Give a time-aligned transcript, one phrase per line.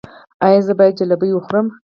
[0.45, 1.67] ایا زه باید جلبي وخورم؟